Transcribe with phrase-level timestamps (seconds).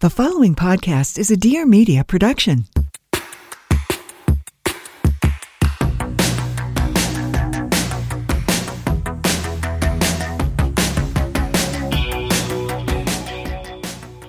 [0.00, 2.64] The following podcast is a Dear Media production.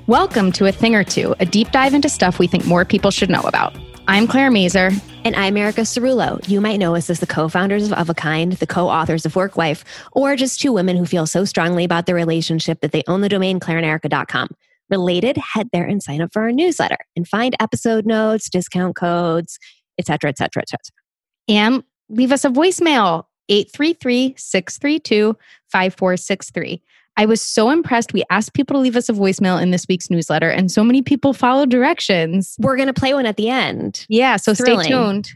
[0.07, 3.09] Welcome to A Thing or Two, a deep dive into stuff we think more people
[3.09, 3.73] should know about.
[4.09, 4.91] I'm Claire Mazer.
[5.23, 6.45] And I'm Erica Cerullo.
[6.49, 9.25] You might know us as the co founders of Of a Kind, the co authors
[9.25, 12.91] of Work Wife, or just two women who feel so strongly about their relationship that
[12.91, 14.49] they own the domain claireanderica.com.
[14.91, 19.57] Related, head there and sign up for our newsletter and find episode notes, discount codes,
[19.97, 20.79] etc., etc., etc.
[21.47, 25.37] And leave us a voicemail 833 632
[25.71, 26.81] 5463.
[27.17, 28.13] I was so impressed.
[28.13, 31.01] We asked people to leave us a voicemail in this week's newsletter, and so many
[31.01, 32.55] people followed directions.
[32.59, 34.05] We're going to play one at the end.
[34.09, 34.83] Yeah, so Thrilling.
[34.85, 35.31] stay tuned.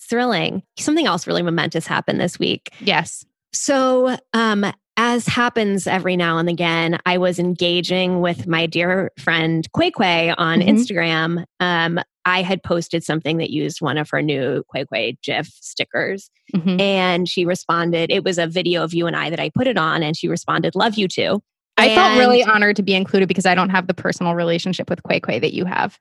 [0.00, 0.62] Thrilling.
[0.78, 2.70] Something else really momentous happened this week.
[2.80, 3.24] Yes.
[3.52, 9.66] So, um, as happens every now and again, I was engaging with my dear friend
[9.72, 10.68] Qai Qai on Mhm.
[10.68, 11.44] Instagram.
[11.60, 16.30] Um, I had posted something that used one of her new Qai Qai GIF stickers,
[16.54, 16.80] Mhm.
[16.80, 18.10] and she responded.
[18.10, 20.28] It was a video of you and I that I put it on, and she
[20.28, 21.42] responded, "Love you too."
[21.78, 25.02] I felt really honored to be included because I don't have the personal relationship with
[25.02, 25.98] Qai Qai that you have.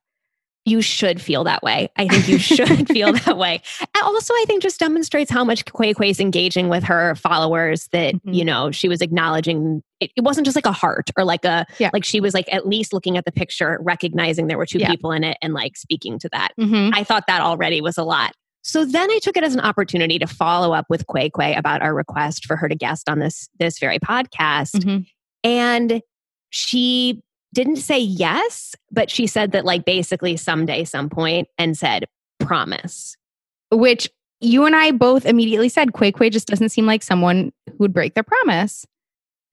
[0.63, 1.89] You should feel that way.
[1.97, 3.61] I think you should feel that way.
[3.79, 8.13] And also, I think just demonstrates how much Qai Qai's engaging with her followers that,
[8.15, 8.35] Mhm.
[8.35, 11.65] you know, she was acknowledging it, it wasn't just like a heart or like a,
[11.79, 11.89] Yeah.
[11.93, 14.89] like she was like at least looking at the picture, recognizing there were two Yeah.
[14.91, 16.49] people in it and like speaking to that.
[16.59, 16.93] Mm-hmm.
[16.93, 18.33] I thought that already was a lot.
[18.63, 21.81] So then I took it as an opportunity to follow up with Qai Qai about
[21.81, 24.75] our request for her to guest on this this very podcast.
[24.75, 25.05] Mhm.
[25.43, 26.01] And
[26.51, 27.23] she
[27.53, 32.05] didn't say yes, but she said that like basically someday, some point, and said,
[32.39, 33.15] promise.
[33.71, 37.75] Which you and I both immediately said Qai Qai just doesn't seem like someone who
[37.79, 38.85] would break their promise.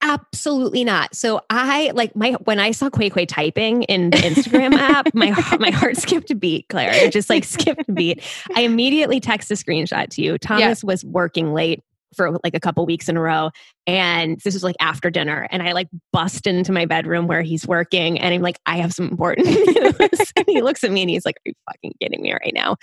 [0.00, 1.14] Absolutely not.
[1.14, 5.28] So I like my when I saw Qai Qai typing in the Instagram app, my
[5.28, 6.92] heart- my heart skipped a beat, Claire.
[6.94, 8.22] It just like skipped a beat.
[8.54, 10.38] I immediately text a screenshot to you.
[10.38, 11.82] Thomas was working late
[12.16, 13.50] for like a couple weeks in a row,
[13.86, 17.66] and this was like after dinner, and I like bust into my bedroom where he's
[17.66, 20.32] working, and I'm like, I have some important news.
[20.36, 22.76] and he looks at me and he's like, Are you fucking kidding me right now?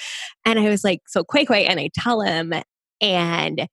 [0.45, 2.53] And I was like, So Qai Qai, and I tell him,
[3.01, 3.67] and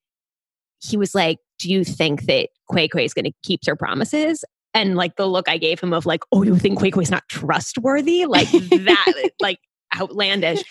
[0.81, 4.45] he was like, Do you think that Qai Qai is going to keep her promises?
[4.75, 7.29] And like the look I gave him of like, Oh, you think Qai Qai's not
[7.29, 8.27] trustworthy?
[8.27, 9.59] Like that, like
[9.97, 10.63] outlandish.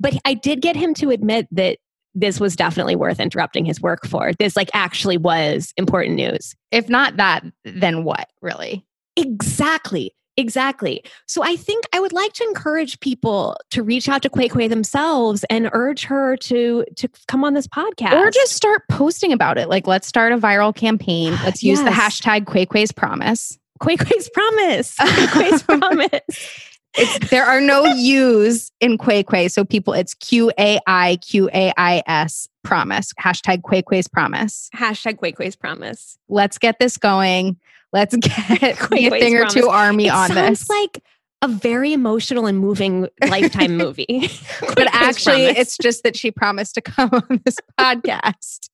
[0.00, 1.78] But I did get him to admit that
[2.14, 4.32] this was definitely worth interrupting his work for.
[4.38, 6.54] This like actually was important news.
[6.70, 8.84] If not that, then what, really?
[9.16, 10.14] Exactly.
[10.38, 11.04] Exactly.
[11.26, 15.44] So I think I would like to encourage people to reach out to Qai themselves
[15.50, 18.14] and urge her to to come on this podcast.
[18.14, 19.68] Or just start posting about it.
[19.68, 21.34] Like, let's start a viral campaign.
[21.36, 23.58] Ah, let's use the hashtag Qai Qai's promise.
[23.82, 24.96] Qai Qai's promise.
[25.00, 26.70] Qai Qai's promise.
[26.94, 29.50] It's, there are no U's in Qai Qai.
[29.50, 33.12] So people, it's Q A I Q A I S promise.
[33.20, 34.68] Hashtag Qai Qai's promise.
[34.74, 36.18] Hashtag Qai Qai's promise.
[36.28, 37.56] Let's get this going.
[37.92, 40.68] Let's get Qai Qai's thing or two army it on sounds this.
[40.68, 41.02] like
[41.42, 44.30] a very emotional and moving lifetime movie.
[44.60, 48.70] But actually, it's just that she promised to come on this podcast,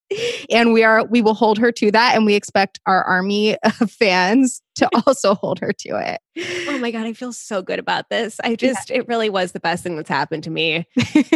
[0.50, 3.90] and we are we will hold her to that, and we expect our army of
[3.90, 6.20] fans to also hold her to it.
[6.68, 8.38] Oh my god, I feel so good about this.
[8.44, 10.86] I just it really was the best thing that's happened to me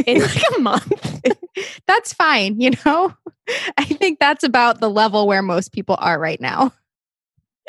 [0.07, 1.21] in like a month.
[1.87, 3.15] that's fine, you know.
[3.77, 6.73] I think that's about the level where most people are right now.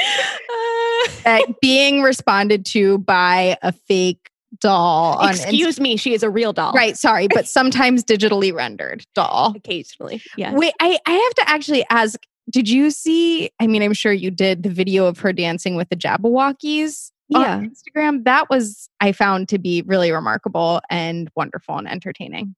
[0.03, 4.29] Uh, That being responded to by a fake
[4.59, 6.73] doll Excuse me, she is a real doll.
[6.73, 9.53] Right, sorry, but sometimes digitally rendered doll.
[9.55, 10.21] Occasionally.
[10.37, 10.53] Yeah.
[10.53, 12.19] Wait, I, I have to actually ask,
[12.49, 13.49] did you see?
[13.59, 17.55] I mean, I'm sure you did the video of her dancing with the Jabbawockeez Yeah.
[17.57, 18.25] on Instagram.
[18.25, 22.55] That was I found to be really remarkable and wonderful and entertaining.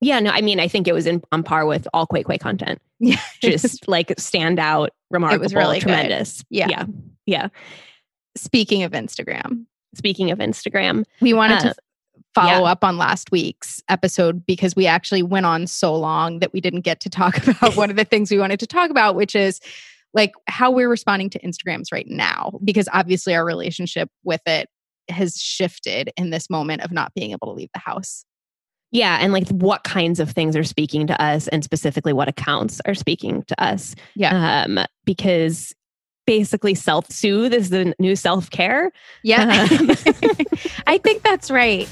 [0.00, 2.38] Yeah, no, I mean, I think it was in, on par with all Qai Qai
[2.40, 2.80] content.
[2.98, 3.20] Yeah.
[3.42, 5.82] Just like stand out, remarkable, It was really good.
[5.88, 6.42] tremendous.
[6.50, 6.68] Yeah.
[6.68, 6.84] Yeah.
[7.26, 7.48] Yeah.
[8.36, 11.74] Speaking of Instagram, Speaking of Instagram, we wanted Uh, to
[12.34, 12.70] follow yeah.
[12.72, 16.82] up on last week's episode because we actually went on so long that we didn't
[16.82, 19.58] get to talk about one of the things we wanted to talk about, which is
[20.12, 22.58] like how we're responding to Instagrams right now.
[22.62, 24.68] Because obviously our relationship with it
[25.08, 28.26] has shifted in this moment of not being able to leave the house.
[28.96, 32.80] Yeah, and like what kinds of things are speaking to us, and specifically what accounts
[32.86, 33.94] are speaking to us.
[34.14, 34.64] Yeah.
[34.64, 35.74] Um, because
[36.26, 38.90] basically self soothe is the new self care.
[39.22, 39.68] Yeah.
[39.70, 39.90] Um,
[40.86, 41.86] I think that's right.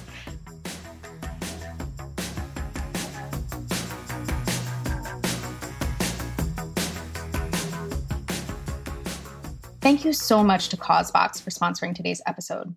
[9.83, 12.75] Thank you so much to Causebox for sponsoring today's episode.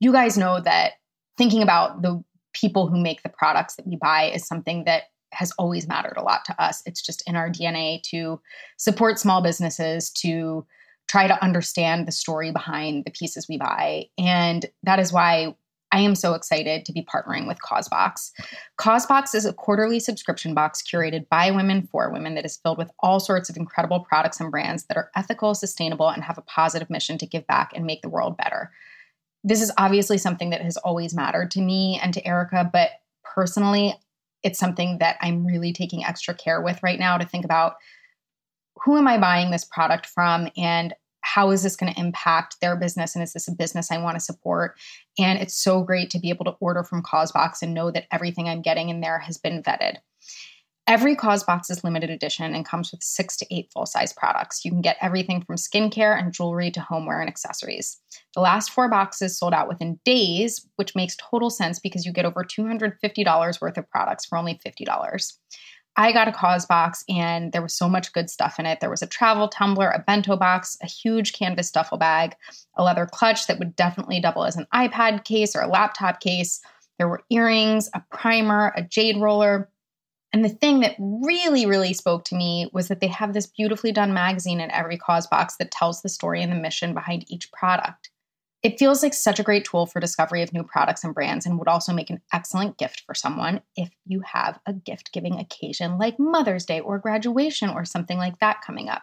[0.00, 0.92] You guys know that
[1.38, 2.22] thinking about the
[2.62, 6.22] people who make the products that we buy is something that has always mattered a
[6.22, 6.82] lot to us.
[6.86, 8.40] It's just in our DNA to
[8.76, 10.64] support small businesses, to
[11.08, 14.04] try to understand the story behind the pieces we buy.
[14.16, 15.56] And that is why
[15.90, 18.32] I am so excited to be partnering with Causebox.
[18.78, 22.90] Causebox is a quarterly subscription box curated by women for women that is filled with
[23.00, 26.88] all sorts of incredible products and brands that are ethical, sustainable, and have a positive
[26.88, 28.70] mission to give back and make the world better.
[29.44, 32.90] This is obviously something that has always mattered to me and to Erica, but
[33.24, 33.94] personally,
[34.42, 37.74] it's something that I'm really taking extra care with right now to think about
[38.84, 42.76] who am I buying this product from and how is this going to impact their
[42.76, 44.78] business and is this a business I want to support?
[45.18, 48.48] And it's so great to be able to order from Causebox and know that everything
[48.48, 49.96] I'm getting in there has been vetted.
[50.88, 54.64] Every Causebox is limited edition and comes with six to eight full size products.
[54.64, 58.00] You can get everything from skincare and jewelry to homeware and accessories.
[58.34, 62.24] The last four boxes sold out within days, which makes total sense because you get
[62.24, 65.32] over $250 worth of products for only $50.
[65.96, 68.80] I got a Causebox and there was so much good stuff in it.
[68.80, 72.34] There was a travel tumbler, a bento box, a huge canvas duffel bag,
[72.76, 76.60] a leather clutch that would definitely double as an iPad case or a laptop case.
[76.98, 79.68] There were earrings, a primer, a jade roller.
[80.32, 83.92] And the thing that really, really spoke to me was that they have this beautifully
[83.92, 88.10] done magazine in every Causebox that tells the story and the mission behind each product.
[88.62, 91.58] It feels like such a great tool for discovery of new products and brands and
[91.58, 95.98] would also make an excellent gift for someone if you have a gift giving occasion
[95.98, 99.02] like Mother's Day or graduation or something like that coming up.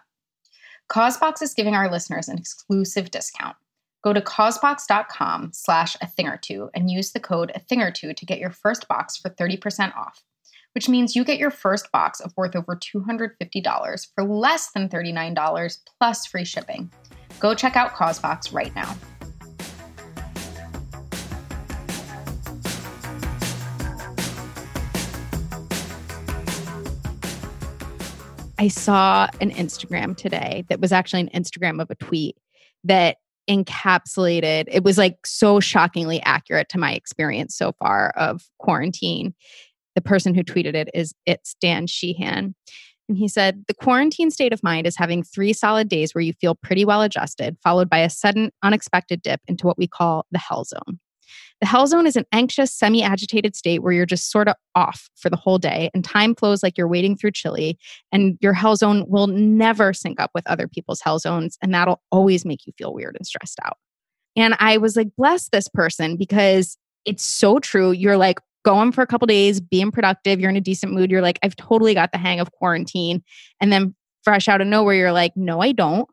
[0.87, 3.57] Causebox is giving our listeners an exclusive discount.
[4.01, 7.91] Go to causebox.com slash a thing or two and use the code a thing or
[7.91, 10.23] two to get your first box for 30% off,
[10.79, 15.77] which means you get your first box of worth over $250 for less than $39
[15.99, 16.89] plus free shipping.
[17.41, 18.95] Go check out Causebox right now.
[28.57, 32.37] I saw an Instagram today that was actually an Instagram of a tweet
[32.85, 33.17] that
[33.49, 39.33] encapsulated it was like so shockingly accurate to my experience so far of quarantine.
[39.99, 42.55] The person who tweeted it is it's Dan Sheehan.
[43.09, 46.31] And he said, The quarantine state of mind is having three solid days where you
[46.39, 50.39] feel pretty well adjusted, followed by a sudden, unexpected dip into what we call the
[50.39, 51.01] hell zone.
[51.59, 55.09] The hell zone is an anxious, semi agitated state where you're just sort of off
[55.17, 57.77] for the whole day and time flows like you're wading through chili,
[58.13, 62.01] and your hell zone will never sync up with other people's hell zones, and that'll
[62.09, 63.75] always make you feel weird and stressed out.
[64.37, 67.91] And I was like, bless this person because it's so true.
[67.91, 71.21] You're like going for a couple days, being productive, you're in a decent mood, you're
[71.21, 73.23] like, I've totally got the hang of quarantine.
[73.61, 76.09] And then fresh out of nowhere, you're like, no, I don't.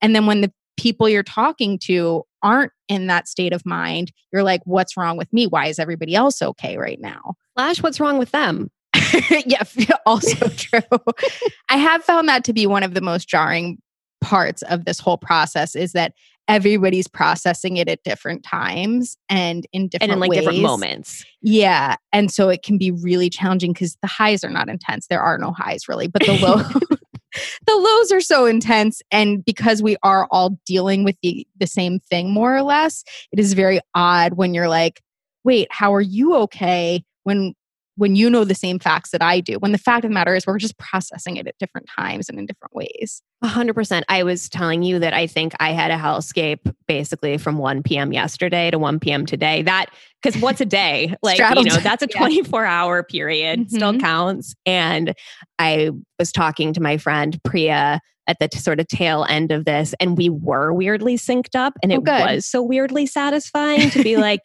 [0.00, 4.44] And then when the people you're talking to aren't in that state of mind, you're
[4.44, 5.46] like, what's wrong with me?
[5.46, 7.34] Why is everybody else okay right now?
[7.54, 8.70] Flash, what's wrong with them?
[9.46, 9.62] yeah,
[10.06, 10.80] also true.
[11.68, 13.78] I have found that to be one of the most jarring
[14.20, 16.12] parts of this whole process is that
[16.48, 21.24] everybody's processing it at different times and in different and in like different moments.
[21.42, 21.96] Yeah.
[22.12, 25.06] And so it can be really challenging because the highs are not intense.
[25.06, 26.56] There are no highs really, but the low
[27.66, 29.02] the lows are so intense.
[29.10, 33.38] And because we are all dealing with the, the same thing more or less, it
[33.38, 35.02] is very odd when you're like,
[35.44, 37.54] wait, how are you okay when
[37.98, 39.54] when you know the same facts that I do.
[39.58, 42.38] When the fact of the matter is, we're just processing it at different times and
[42.38, 43.22] in different ways.
[43.42, 44.04] A hundred percent.
[44.08, 48.12] I was telling you that I think I had a hellscape basically from 1 p.m.
[48.12, 49.26] yesterday to 1 p.m.
[49.26, 49.62] today.
[49.62, 49.86] That
[50.22, 51.14] because what's a day?
[51.22, 52.18] Like, you know, that's a Yeah.
[52.20, 54.00] 24 hour period, still Mhm.
[54.00, 54.54] counts.
[54.64, 55.14] And
[55.58, 59.64] I was talking to my friend Priya at the t- sort of tail end of
[59.64, 61.74] this, and we were weirdly synced up.
[61.82, 64.40] And Oh, it was so weirdly satisfying to be like,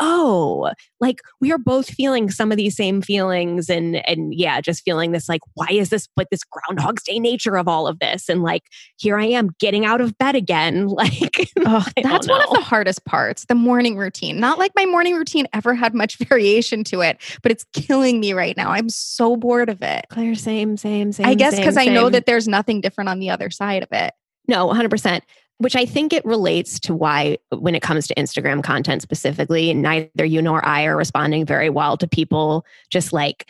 [0.00, 4.82] oh like we are both feeling some of these same feelings and and yeah just
[4.82, 8.28] feeling this like why is this like this groundhog's day nature of all of this
[8.28, 8.62] and like
[8.96, 13.04] here i am getting out of bed again like Oh, that's one of the hardest
[13.04, 14.40] parts, the morning routine.
[14.40, 18.32] Not like my morning routine ever had much variation to it, but it's killing me
[18.32, 18.70] right now.
[18.70, 20.06] I'm so bored of it.
[20.10, 23.30] claire same same same I guess because I know that there's nothing different on the
[23.30, 24.12] other side of it.
[24.48, 25.20] No, 100%.
[25.60, 30.24] Which I think it relates to why, when it comes to Instagram content specifically, neither
[30.24, 33.46] you nor I are responding very well to people just like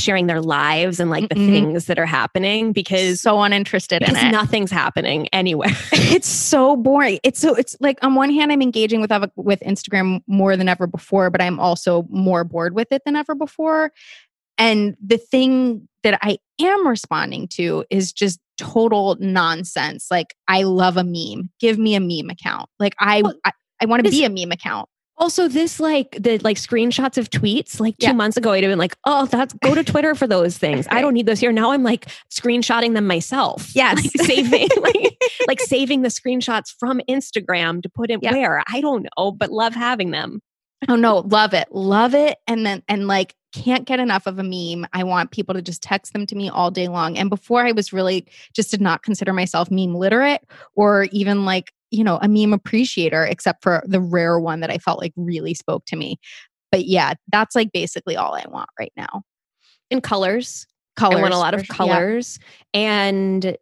[0.00, 1.46] sharing their lives and like the Mm-mm.
[1.46, 4.30] things that are happening because, so uninterested in because it.
[4.32, 5.70] nothing's happening anywhere.
[5.92, 7.20] it's so boring.
[7.22, 10.86] It's so it's like on one hand I'm engaging with with Instagram more than ever
[10.86, 13.92] before, but I'm also more bored with it than ever before.
[14.58, 20.08] And the thing that I am responding to is just total nonsense.
[20.10, 21.50] Like I love a meme.
[21.60, 22.68] Give me a meme account.
[22.78, 23.52] Like I Well, I,
[23.82, 24.88] I want to be a meme account.
[25.16, 28.12] Also, this like the like screenshots of tweets like two Yeah.
[28.12, 30.86] months ago, I'd have been like, oh, that's go to Twitter for those things.
[30.90, 31.52] I don't need those here.
[31.52, 33.70] Now I'm like screenshotting them myself.
[33.74, 33.96] Yes.
[34.16, 38.32] Like saving like, like saving the screenshots from Instagram to put Yeah.
[38.32, 40.40] where I don't know, but love having them.
[40.88, 41.68] Oh no, love it.
[41.70, 42.38] Love it.
[42.46, 44.86] And then and like can't get enough of a meme.
[44.92, 47.18] I want people to just text them to me all day long.
[47.18, 50.42] And before I was really just did not consider myself meme literate
[50.74, 54.78] or even like, you know, a meme appreciator except for the rare one that I
[54.78, 56.18] felt like really spoke to me.
[56.70, 59.22] But yeah, that's like basically all I want right now.
[59.90, 60.66] in colors.
[60.96, 61.18] Colors.
[61.18, 61.74] I want a lot of sure.
[61.74, 61.76] Yeah.
[61.76, 62.38] colors
[62.74, 63.56] and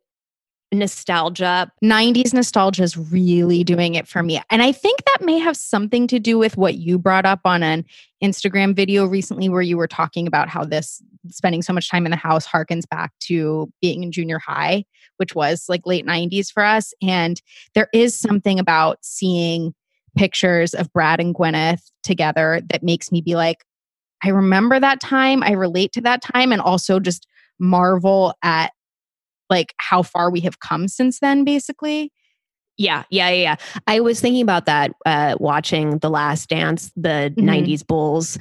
[0.72, 1.70] nostalgia.
[1.82, 4.40] 90s nostalgia is really doing it for me.
[4.50, 7.62] And I think that may have something to do with what you brought up on
[7.62, 7.84] an
[8.22, 12.10] Instagram video recently where you were talking about how this spending so much time in
[12.10, 14.84] the house harkens back to being in junior high,
[15.16, 16.92] which was like late 90s for us.
[17.02, 17.40] And
[17.74, 19.74] there is something about seeing
[20.16, 23.64] pictures of Brad and Gwyneth together that makes me be like,
[24.22, 25.42] I remember that time.
[25.42, 27.26] I relate to that time and also just
[27.58, 28.72] marvel at
[29.50, 32.12] like how far we have come since then, basically.
[32.76, 33.56] Yeah, yeah, yeah.
[33.88, 37.42] I was thinking about that uh, watching The Last Dance, the Mhm.
[37.66, 38.38] 90s Bulls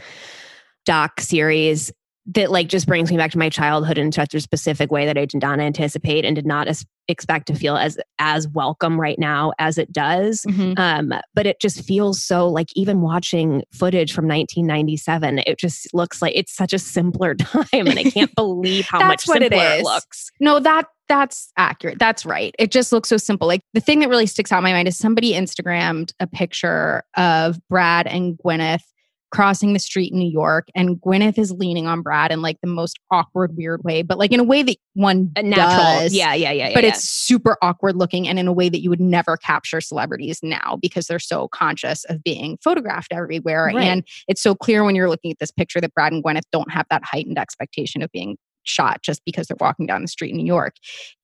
[0.86, 1.92] doc series
[2.34, 5.18] that like just brings me back to my childhood in such a specific way that
[5.18, 9.18] I did not anticipate and did not es- expect to feel as as welcome right
[9.18, 10.46] now as it does.
[10.78, 16.22] Um, but it just feels so like even watching footage from 1997, it just looks
[16.22, 19.56] like it's such a simpler time, and I can't believe how much what it it
[19.80, 19.84] is.
[19.84, 20.30] looks.
[20.42, 22.00] No, that that's accurate.
[22.00, 22.54] That's right.
[22.60, 23.48] It just looks so simple.
[23.48, 27.04] Like the thing that really sticks out in my mind is somebody Instagrammed a picture
[27.16, 28.84] of Brad and Gwyneth
[29.32, 32.68] crossing the street in New York, and Gwyneth is leaning on Brad in like the
[32.68, 36.14] most awkward, weird way, but like in a way that one A natural, does.
[36.14, 36.74] yeah, yeah, yeah.
[36.74, 36.92] but yeah.
[36.92, 40.78] it's super awkward looking and in a way that you would never capture celebrities now
[40.82, 43.66] because they're so conscious of being photographed everywhere.
[43.66, 43.86] Right.
[43.86, 46.72] And it's so clear when you're looking at this picture that Brad and Gwyneth don't
[46.72, 48.38] have that heightened expectation of being
[48.68, 50.76] shot just because they're walking down the street in New York.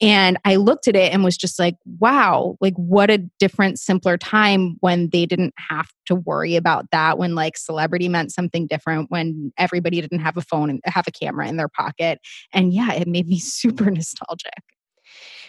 [0.01, 4.17] And I looked at it and was just like, wow, like what a different, simpler
[4.17, 9.11] time when they didn't have to worry about that, when like celebrity meant something different,
[9.11, 12.19] when everybody didn't have a phone and have a camera in their pocket.
[12.51, 14.63] And yeah, it made me super nostalgic.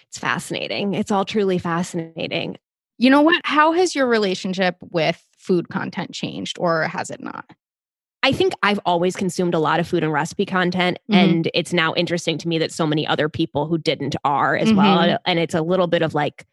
[0.08, 0.94] it's fascinating.
[0.94, 2.56] It's all truly fascinating.
[2.98, 3.40] You know what?
[3.44, 7.44] How has your relationship with food content changed or has it not?
[8.24, 11.14] I think I've always consumed a lot of food and recipe content, Mhm.
[11.14, 14.70] and it's now interesting to me that so many other people who didn't are as
[14.70, 14.76] Mhm.
[14.76, 15.18] well.
[15.26, 16.46] And it's a little bit of like,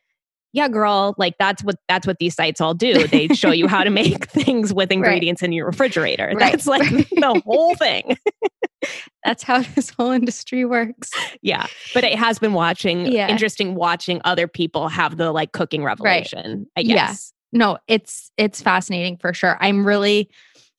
[0.51, 3.08] yeah, girl, like that's what that's what these sites all do.
[3.08, 6.34] They show you how to make things with ingredients in your refrigerator.
[6.36, 6.51] Right.
[6.51, 8.18] That's like the whole thing.
[9.24, 11.12] That's how this whole industry works.
[11.44, 13.28] Yeah, but it has been watching Yeah.
[13.30, 16.66] interesting watching other people have the like cooking revelation.
[16.75, 16.96] I Yeah.
[17.08, 17.32] guess.
[17.54, 19.58] No, it's it's fascinating for sure.
[19.62, 20.30] I'm really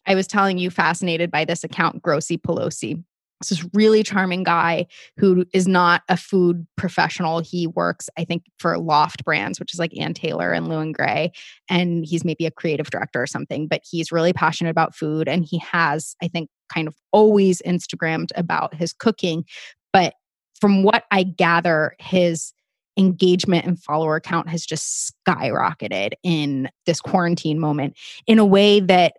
[0.06, 3.02] I was telling you fascinated by this account Grossy Pelosi.
[3.40, 7.40] It's this really charming guy who is not a food professional.
[7.40, 11.32] He works, I think, for Loft Brands, which is like Ann Taylor and and Gray.
[11.68, 15.26] And he's maybe a creative director or something, but he's really passionate about food.
[15.26, 19.44] And he has, I think, kind of always Instagrammed about his cooking.
[19.92, 20.14] But
[20.60, 22.52] from what I gather, his
[22.96, 27.96] engagement and follower count has just skyrocketed in this quarantine moment
[28.28, 29.14] in a way that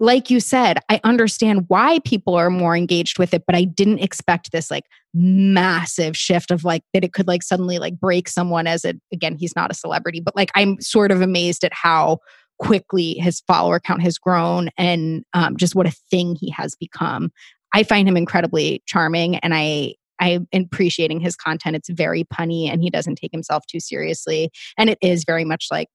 [0.00, 3.98] like you said, I understand why people are more engaged with it, but I didn't
[3.98, 8.66] expect this like massive shift of like that it could like suddenly like break someone
[8.66, 12.18] as a again, he's not a celebrity, but like I'm sort of amazed at how
[12.58, 17.30] quickly his follower count has grown and um, just what a thing he has become.
[17.74, 21.76] I find him incredibly charming and I I'm appreciating his content.
[21.76, 24.50] It's very punny and he doesn't take himself too seriously.
[24.76, 25.88] And it is very much like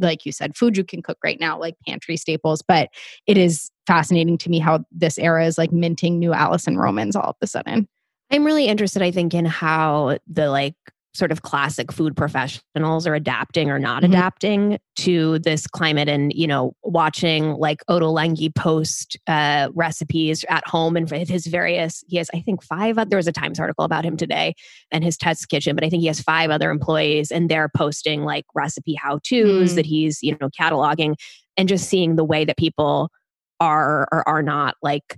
[0.00, 2.62] like you said, food you can cook right now, like pantry staples.
[2.62, 2.88] But
[3.26, 7.30] it is fascinating to me how this era is like minting new Alison Romans all
[7.30, 7.88] of a sudden.
[8.30, 10.74] I'm really interested, I think, in how the like
[11.12, 14.12] sort of classic food professionals are adapting or not mm-hmm.
[14.12, 20.96] adapting to this climate and you know watching like Ottolenghi post uh, recipes at home
[20.96, 24.16] and his various he has I think five there was a Times article about him
[24.16, 24.54] today
[24.90, 28.24] and his test kitchen but I think he has five other employees and they're posting
[28.24, 29.74] like recipe how to's mm.
[29.76, 31.14] that he's you know cataloging
[31.56, 33.10] and just seeing the way that people
[33.58, 35.16] are or are not like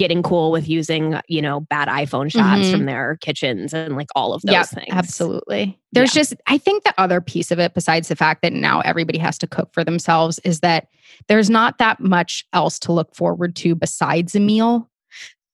[0.00, 2.72] getting cool with using, you know, bad iPhone shots mm-hmm.
[2.72, 4.88] from their kitchens and like all of those yep, things.
[4.90, 5.78] Absolutely.
[5.92, 6.20] There's yeah.
[6.22, 9.36] just, I think the other piece of it, besides the fact that now everybody has
[9.38, 10.88] to cook for themselves, is that
[11.28, 14.88] there's not that much else to look forward to besides a meal.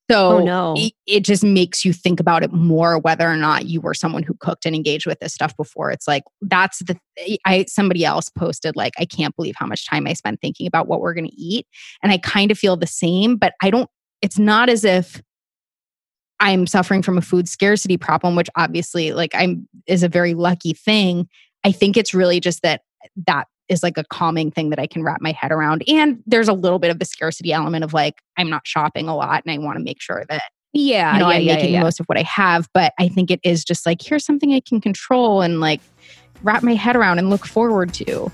[0.09, 0.73] So oh, no.
[0.77, 4.23] it, it, just makes you think about it more whether or not you were someone
[4.23, 5.91] who cooked and engaged with this stuff before.
[5.91, 6.97] It's like that's the
[7.45, 10.87] I somebody else posted like I can't believe how much time I spent thinking about
[10.87, 11.67] what we're going to eat
[12.01, 13.89] and I kind of feel the same but I don't
[14.21, 15.21] it's not as if
[16.39, 20.73] I'm suffering from a food scarcity problem, which obviously like I'm is a very lucky
[20.73, 21.27] thing.
[21.63, 22.81] I think it's really just that
[23.27, 25.83] that is like a calming thing that I can wrap my head around.
[25.87, 29.15] And there's a little bit of the scarcity element of like I'm not shopping a
[29.15, 30.43] lot and I want to make sure that
[30.73, 31.79] yeah, you know, yeah, I'm yeah, making yeah.
[31.79, 32.67] the most of what I have.
[32.73, 35.81] But I think it is just like here's something I can control and like
[36.43, 38.31] wrap my head around and look forward to.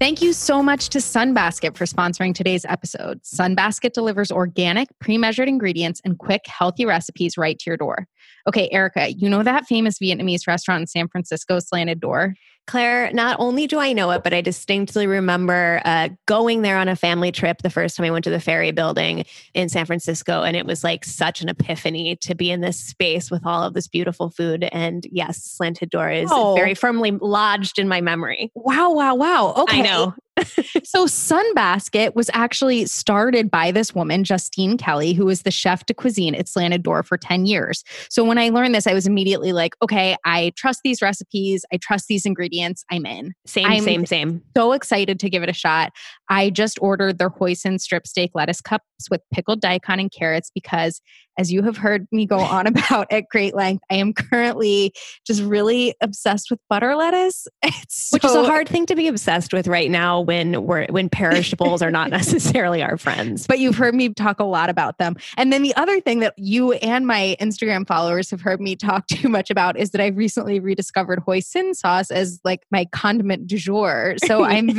[0.00, 3.20] Thank you so much to Sunbasket for sponsoring today's episode.
[3.24, 8.06] Sunbasket delivers organic, pre measured ingredients and quick, healthy recipes right to your door.
[8.46, 12.34] Okay, Erica, you know that famous Vietnamese restaurant in San Francisco, Slanted Door?
[12.68, 16.86] Claire, not only do I know it, but I distinctly remember uh, going there on
[16.86, 20.42] a family trip the first time I went to the Ferry Building in San Francisco.
[20.42, 23.72] And it was like such an epiphany to be in this space with all of
[23.72, 24.64] this beautiful food.
[24.64, 26.54] And yes, Slanted Door is oh.
[26.54, 28.52] very firmly lodged in my memory.
[28.54, 29.54] Wow, wow, wow.
[29.56, 29.78] Okay.
[29.78, 30.14] I know.
[30.84, 35.94] so Sunbasket was actually started by this woman, Justine Kelly, who was the chef de
[35.94, 37.82] cuisine at Slanted Door for 10 years.
[38.08, 41.64] So when I learned this, I was immediately like, okay, I trust these recipes.
[41.72, 42.57] I trust these ingredients.
[42.90, 43.34] I'm in.
[43.46, 44.42] Same, I'm same, same.
[44.56, 45.92] So excited to give it a shot.
[46.28, 51.00] I just ordered their hoisin strip steak lettuce cups with pickled daikon and carrots because
[51.38, 54.92] as you have heard me go on about at great length, I am currently
[55.26, 57.46] just really obsessed with butter lettuce.
[57.90, 61.08] So, Which is a hard thing to be obsessed with right now when we're when
[61.10, 63.46] perishables are not necessarily our friends.
[63.46, 65.16] But you've heard me talk a lot about them.
[65.36, 69.06] And then the other thing that you and my Instagram followers have heard me talk
[69.06, 73.58] too much about is that I've recently rediscovered hoisin sauce as like my condiment du
[73.58, 74.16] jour.
[74.24, 74.70] So I'm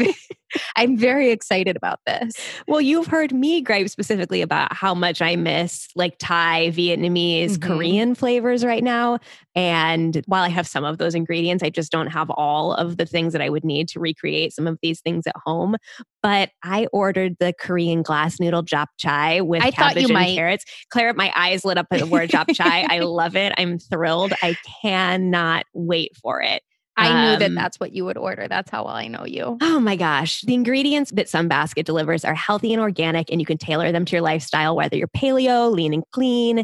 [0.75, 2.33] I'm very excited about this.
[2.67, 7.67] Well, you've heard me gripe specifically about how much I miss like Thai, Vietnamese, mm-hmm.
[7.71, 9.19] Korean flavors right now.
[9.55, 13.05] And while I have some of those ingredients, I just don't have all of the
[13.05, 15.75] things that I would need to recreate some of these things at home.
[16.21, 20.35] But I ordered the Korean glass noodle japchae with I cabbage and might.
[20.35, 20.65] carrots.
[20.91, 22.85] Claire, my eyes lit up at the word japchae.
[22.89, 23.53] I love it.
[23.57, 24.33] I'm thrilled.
[24.41, 26.61] I cannot wait for it.
[26.99, 28.47] I knew that um, that's what you would order.
[28.47, 29.57] That's how well I know you.
[29.61, 30.41] Oh my gosh.
[30.41, 34.15] The ingredients that Sunbasket delivers are healthy and organic, and you can tailor them to
[34.15, 36.63] your lifestyle, whether you're paleo, lean and clean,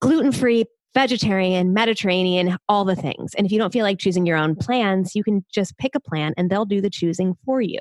[0.00, 3.34] gluten free, vegetarian, Mediterranean, all the things.
[3.34, 6.00] And if you don't feel like choosing your own plans, you can just pick a
[6.00, 7.78] plan and they'll do the choosing for you.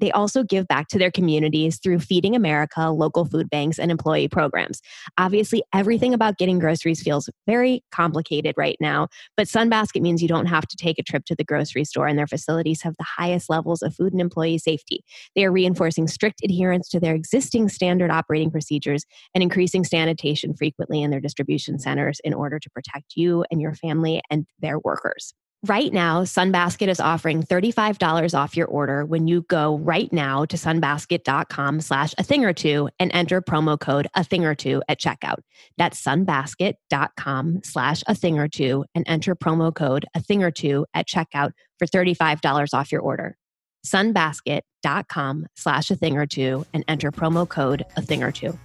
[0.00, 4.28] They also give back to their communities through Feeding America, local food banks, and employee
[4.28, 4.80] programs.
[5.18, 10.46] Obviously, everything about getting groceries feels very complicated right now, but Sunbasket means you don't
[10.46, 13.50] have to take a trip to the grocery store, and their facilities have the highest
[13.50, 15.04] levels of food and employee safety.
[15.36, 21.02] They are reinforcing strict adherence to their existing standard operating procedures and increasing sanitation frequently
[21.02, 25.34] in their distribution centers in order to protect you and your family and their workers.
[25.68, 30.56] Right now, Sunbasket is offering $35 off your order when you go right now to
[30.56, 34.98] sunbasket.com slash a thing or two and enter promo code a thing or two at
[34.98, 35.40] checkout.
[35.76, 40.86] That's sunbasket.com slash a thing or two and enter promo code a thing or two
[40.94, 43.36] at checkout for $35 off your order.
[43.84, 48.58] Sunbasket.com slash a thing or two and enter promo code a thing or two.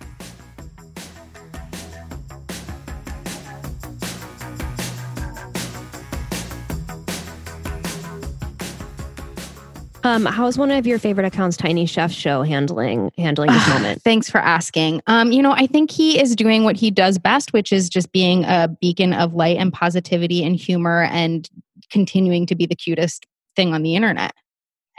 [10.06, 14.04] Um, how's one of your favorite accounts, Tiny Chef Show, handling handling this moment?
[14.04, 15.02] Thanks for asking.
[15.08, 18.12] Um, you know, I think he is doing what he does best, which is just
[18.12, 21.50] being a beacon of light and positivity and humor and
[21.90, 24.32] continuing to be the cutest thing on the internet.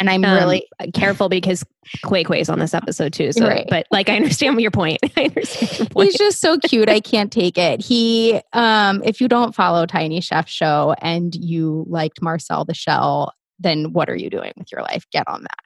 [0.01, 1.65] And I'm Um, really careful because
[2.05, 3.31] Qai Qai's on this episode too.
[3.31, 3.65] So, Right.
[3.71, 4.99] but like, I understand your point.
[5.17, 6.07] I understand your point.
[6.11, 6.89] He's just so cute.
[6.89, 7.81] I can't take it.
[7.81, 13.33] He, um, if you don't follow Tiny Chef Show and you liked Marcel the Shell,
[13.59, 15.05] then what are you doing with your life?
[15.13, 15.59] Get on that.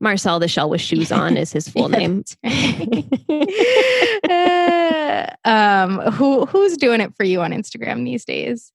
[0.00, 2.24] Marcel the Shell with shoes on is his full name.
[4.28, 8.72] Uh, um, who who's doing it for you on Instagram these days?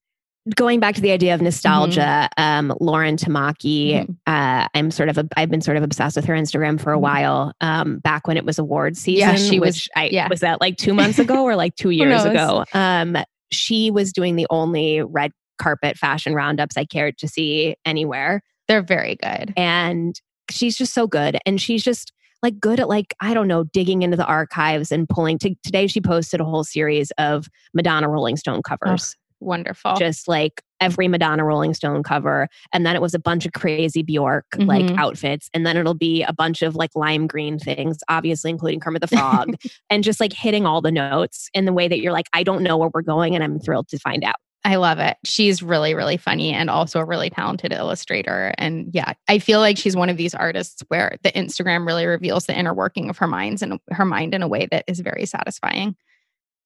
[0.55, 2.69] Going back to the idea of nostalgia, Mm-hmm.
[2.69, 6.35] um, Lauren Tamaki, uh, I'm sort of, a, I've been sort of obsessed with her
[6.35, 7.01] Instagram for a Mhm.
[7.01, 7.53] while.
[7.61, 10.27] Um, back when it was award season, Yeah, she was- I yeah.
[10.29, 12.63] was that like two months ago or like two years ago.
[12.73, 13.17] Um,
[13.51, 18.41] she was doing the only red carpet fashion roundups I cared to see anywhere.
[18.67, 19.53] They're very good.
[19.57, 20.19] and
[20.51, 22.11] she's just so good and she's just
[22.43, 25.87] like good at like i don't know digging into the archives and pulling to, today
[25.87, 29.95] she posted a whole series of madonna rolling stone covers Wonderful.
[29.95, 34.03] just like every madonna rolling stone cover and then it was a bunch of crazy
[34.03, 34.99] bjork like Mhm.
[34.99, 39.01] outfits and then it'll be a bunch of like lime green things obviously including kermit
[39.01, 39.55] the frog
[39.89, 42.61] and just like hitting all the notes in the way that you're like i don't
[42.61, 45.15] know where we're going and i'm thrilled to find out I love it.
[45.23, 48.51] She's really, really funny and also a really talented illustrator.
[48.57, 52.47] And yeah, I feel like she's one of these artists where the Instagram really reveals
[52.47, 55.27] the inner working of her minds and her mind in a way that is very
[55.27, 55.95] satisfying.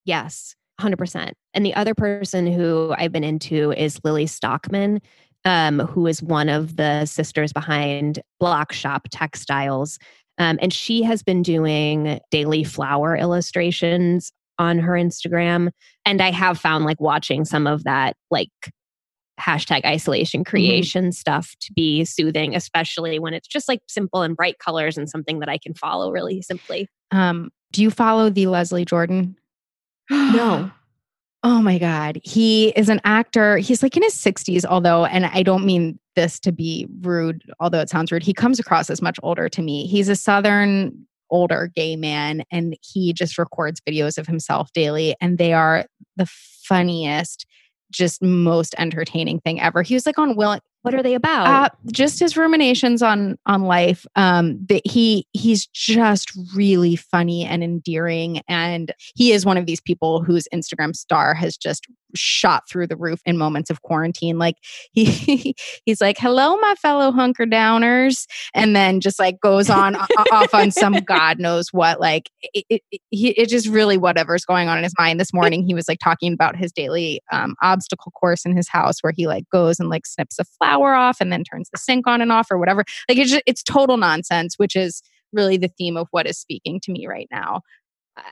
[0.05, 1.33] Yes, 100%.
[1.53, 5.01] And the other person who I've been into is Lily Stockman,
[5.43, 9.99] um, who is one of the sisters behind Block Shop Textiles.
[10.38, 15.69] Um, and she has been doing daily flower illustrations on her Instagram.
[16.05, 18.51] And I have found like watching some of that, like,
[19.39, 24.59] hashtag isolation creation stuff to be soothing, especially when it's just like simple and bright
[24.59, 26.87] colors and something that I can follow really simply.
[27.11, 29.35] Um, do you follow the Leslie Jordan?
[30.09, 30.71] No.
[31.41, 32.19] Oh my God.
[32.25, 33.55] He is an actor.
[33.59, 37.79] He's like in his 60s, although, and I don't mean this to be rude, although
[37.79, 38.23] it sounds rude.
[38.23, 39.87] He comes across as much older to me.
[39.87, 45.37] He's a Southern older gay man, and he just records videos of himself daily, and
[45.37, 47.45] they are the funniest,
[47.91, 49.81] just most entertaining thing ever.
[49.81, 51.47] He was like on Will What are they about?
[51.47, 54.05] uh, just his ruminations on on life.
[54.15, 59.81] Um, that he he's just really funny and endearing, and he is one of these
[59.81, 64.39] people whose Instagram star has just shot through the roof in moments of quarantine.
[64.39, 64.55] Like
[64.93, 70.53] he he's like, "Hello, my fellow hunker downers," and then just like goes on off
[70.53, 71.99] on some God knows what.
[71.99, 75.19] Like it, it, it, it just really whatever's going on in his mind.
[75.19, 78.99] This morning, he was like talking about his daily um, obstacle course in his house,
[79.01, 82.08] where he like goes and like snips a flower off and then turns the sink
[82.08, 82.84] on and off or whatever.
[83.08, 85.01] Like it's just, it's total nonsense, which is
[85.32, 87.62] really the theme of what is speaking to me right now.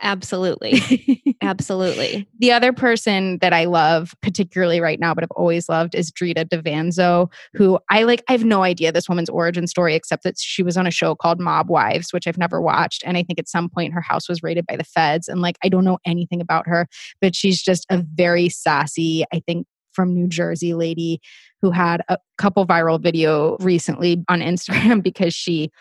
[0.02, 1.36] Absolutely.
[1.42, 2.28] Absolutely.
[2.40, 6.50] The other person that I love, particularly right now, but I've always loved, is Drita
[6.50, 8.24] D'Avanzo, who I like.
[8.28, 11.16] I have no idea this woman's origin story, except that she was on a show
[11.16, 13.04] called Mob Wives, which I've never watched.
[13.06, 15.28] And I think at some point her house was raided by the feds.
[15.28, 16.88] And like, I don't know anything about her,
[17.22, 21.20] but she's just a very sassy, I think, from New Jersey lady
[21.60, 25.72] who had a couple viral video recently on Instagram because she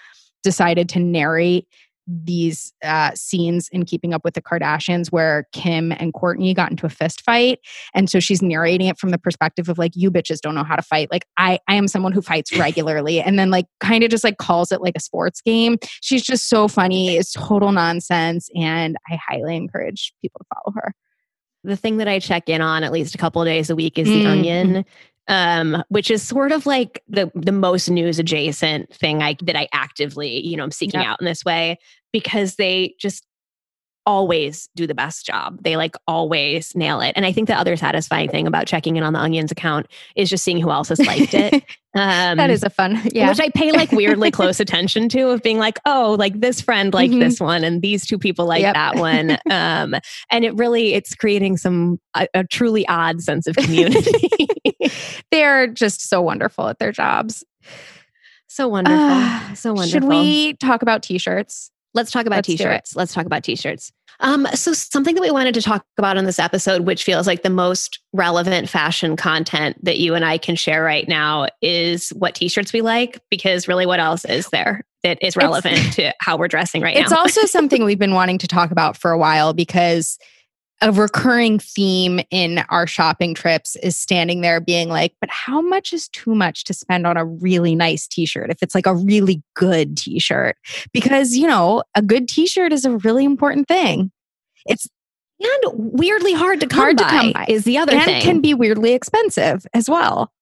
[0.42, 1.68] decided to narrate
[2.06, 6.86] these uh, scenes in Keeping Up with the Kardashians where Kim and Kourtney got into
[6.86, 7.58] a fist fight,
[7.94, 10.76] and so she's narrating it from the perspective of like, "You bitches don't know how
[10.76, 14.10] to fight." Like, I I am someone who fights regularly, and then like kind of
[14.10, 15.78] just like calls it like a sports game.
[16.00, 17.16] She's just so funny.
[17.16, 20.94] It's total nonsense, and I highly encourage people to follow her.
[21.66, 23.98] The thing that I check in on at least a couple of days a week
[23.98, 24.84] is Mm, the onion.
[25.28, 29.66] Um, which is sort of like the the most news adjacent thing I that I
[29.72, 31.08] actively, you know, I'm seeking Yep.
[31.08, 31.78] out in this way
[32.12, 33.25] because they just
[34.06, 35.58] always do the best job.
[35.62, 37.12] They like always nail it.
[37.16, 40.30] And I think the other satisfying thing about checking in on the onions account is
[40.30, 41.62] just seeing who else has liked it.
[41.98, 43.30] Um, that is a fun, yeah.
[43.30, 46.92] which I pay like weirdly close attention to of being like, oh, like this friend
[46.92, 47.20] liked Mhm.
[47.20, 48.74] this one and these two people like Yep.
[48.74, 49.38] that one.
[49.50, 49.94] Um,
[50.30, 54.28] and it really, it's creating some, a, a truly odd sense of community.
[55.30, 57.42] They're just so wonderful at their jobs.
[58.46, 58.98] so wonderful.
[59.00, 60.00] Ah, so wonderful.
[60.00, 61.70] Should we talk about t-shirts?
[61.96, 62.94] Let's talk about Let's t-shirts.
[62.94, 63.90] Let's talk about t-shirts.
[64.20, 67.42] Um, so something that we wanted to talk about on this episode, which feels like
[67.42, 72.34] the most relevant fashion content that you and I can share right now, is what
[72.34, 73.20] t-shirts we like.
[73.30, 77.10] Because really, what else is there that is relevant to how we're dressing right It's
[77.10, 77.24] now?
[77.24, 80.18] It's also something we've been wanting to talk about for a while because
[80.82, 85.92] a recurring theme in our shopping trips is standing there being like, but how much
[85.92, 88.94] is too much to spend on a really nice t shirt if it's like a
[88.94, 90.56] really good t shirt?
[90.92, 94.10] Because, you know, a good t shirt is a really important thing.
[94.66, 94.88] It's
[95.38, 98.22] and weirdly hard to come hard by to come by is the other and thing.
[98.22, 100.32] can be weirdly expensive as well.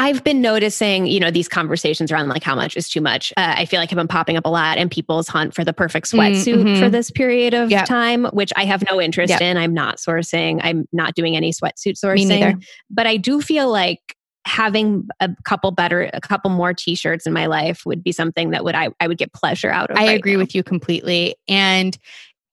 [0.00, 3.32] I've been noticing, you know, these conversations around like how much is too much.
[3.36, 5.72] Uh, I feel like have been popping up a lot in people's hunt for the
[5.72, 6.78] perfect sweatsuit Mhm.
[6.78, 7.86] for this period of Yep.
[7.86, 9.40] time, which I have no interest Yep.
[9.40, 9.56] in.
[9.56, 10.60] I'm not sourcing.
[10.62, 12.14] I'm not doing any sweatsuit sourcing.
[12.14, 12.54] Me neither.
[12.88, 13.98] But I do feel like
[14.46, 18.62] having a couple better, a couple more t-shirts in my life would be something that
[18.64, 19.96] would I, I would get pleasure out of.
[19.98, 20.38] I right agree now.
[20.38, 21.34] with you completely.
[21.48, 21.98] And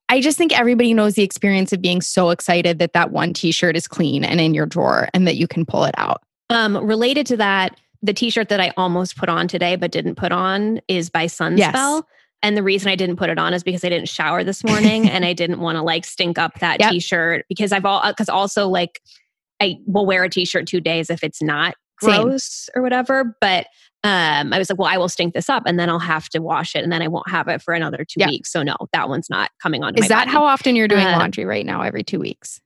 [0.09, 3.51] I just think everybody knows the experience of being so excited that that one t
[3.51, 6.21] shirt is clean and in your drawer and that you can pull it out.
[6.49, 10.31] Um, related to that, the t-shirt that I almost put on today but didn't put
[10.31, 12.03] on is by Sunspel.
[12.43, 15.07] And the reason I didn't put it on is because I didn't shower this morning
[15.09, 16.91] and I didn't want to like stink up that Yep.
[16.91, 19.01] t-shirt because I've all because also like
[19.59, 22.27] I will wear a t-shirt two days if it's not Same.
[22.27, 23.35] gross or whatever.
[23.41, 23.67] But
[24.03, 26.39] um, I was like, well, I will stink this up and then I'll have to
[26.39, 28.27] wash it and then I won't have it for another two Yeah.
[28.27, 28.51] weeks.
[28.51, 29.95] So no, that one's not coming on.
[29.97, 31.81] Is that how often you're doing Uh, laundry right now?
[31.81, 32.59] Every two weeks?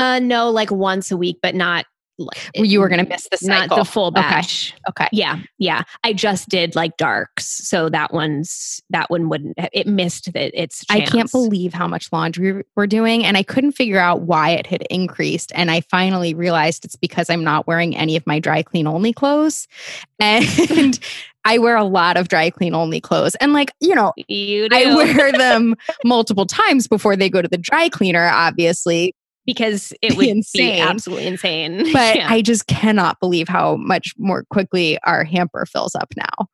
[0.00, 1.84] Uh, no, like once a week, but not.
[2.26, 4.20] Like- You were going to miss the not the full Okay.
[4.20, 4.74] batch.
[4.88, 5.08] Okay.
[5.12, 5.82] Yeah, yeah.
[6.04, 9.56] I just did like darks, so that one's that one wouldn't.
[9.72, 10.84] It missed that Its.
[10.90, 13.24] I can't believe how much laundry we're doing.
[13.24, 15.52] And I couldn't figure out why it had increased.
[15.54, 19.12] And I finally realized it's because I'm not wearing any of my dry clean only
[19.12, 19.66] clothes.
[20.22, 20.98] And
[21.46, 23.34] I wear a lot of dry clean only clothes.
[23.36, 27.56] And like, you know, you I wear them multiple times before they go to the
[27.56, 29.14] dry cleaner, obviously.
[29.46, 30.76] Because it would insane.
[30.76, 31.78] be absolutely insane.
[31.92, 32.26] But Yeah.
[32.30, 36.46] I just cannot believe how much more quickly our hamper fills up now.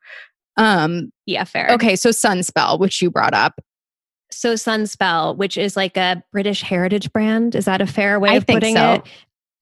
[0.57, 1.69] Um, yeah, fair.
[1.71, 3.59] okay, so Sunspel, which you brought up.
[4.31, 8.35] So Sunspel, which is like a British heritage brand, is that a fair way I
[8.35, 8.93] of think putting so.
[8.93, 9.03] it?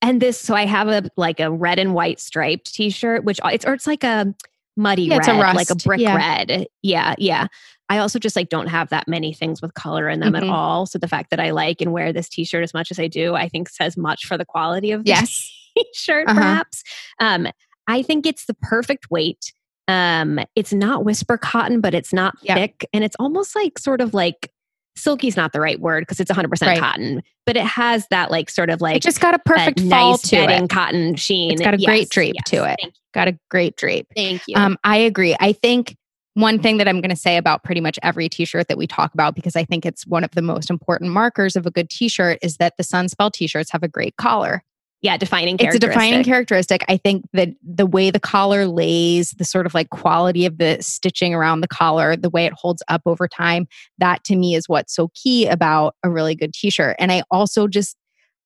[0.02, 3.64] And this, so I have a like a red and white striped T-shirt, which it's
[3.64, 4.34] or it's like a
[4.76, 6.16] muddy Yeah, red, a like a brick Yeah.
[6.16, 6.66] red.
[6.82, 7.46] Yeah, yeah.
[7.88, 10.42] I also just like don't have that many things with color in them Mhm.
[10.42, 10.86] at all.
[10.86, 13.34] So the fact that I like and wear this T-shirt as much as I do,
[13.34, 15.50] I think says much for the quality of Yes.
[15.78, 16.38] T-shirt, Uh-huh.
[16.38, 16.82] perhaps.
[17.20, 17.46] Um,
[17.86, 19.52] I think it's the perfect weight.
[19.88, 22.54] Um, it's not whisper cotton, but it's not Yeah.
[22.56, 24.50] thick, and it's almost like sort of like
[24.96, 26.80] silky's not the right word because it's 100% Right.
[26.80, 30.12] cotton, but it has that like sort of like it just got a perfect fall
[30.12, 30.70] nice to it.
[30.70, 31.52] cotton sheen.
[31.52, 32.50] It's got a great drape yes.
[32.50, 32.78] to it.
[32.82, 34.06] Thank, Got a great drape.
[34.16, 34.56] thank you.
[34.56, 35.36] Um, I agree.
[35.38, 35.96] I think
[36.36, 39.14] one thing that I'm going to say about pretty much every t-shirt that we talk
[39.14, 42.38] about, because I think it's one of the most important markers of a good t-shirt,
[42.42, 44.62] is that the Sunspel t-shirts have a great collar.
[45.02, 46.84] yeah, defining It's a defining characteristic.
[46.88, 50.78] I think that the way the collar lays, the sort of like quality of the
[50.80, 53.68] stitching around the collar, the way it holds up over time,
[53.98, 56.96] that to me is what's so key about a really good t-shirt.
[56.98, 57.96] And I also just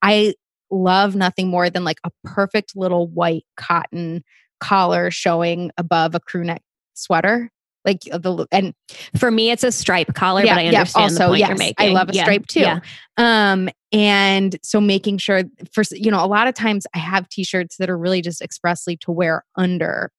[0.03, 0.35] I
[0.70, 4.22] love nothing more than like a perfect little white cotton
[4.61, 6.62] collar showing above a crew neck
[6.94, 7.50] sweater.
[7.84, 8.74] Like the and
[9.16, 11.88] For me, it's a stripe collar, but I yeah, understand the point yes, you're making.
[11.88, 12.60] I love a Yeah, stripe too.
[12.60, 12.80] Yeah.
[13.16, 17.76] Um, and so making sure for you know, a lot of times I have t-shirts
[17.78, 20.10] that are really just expressly to wear under,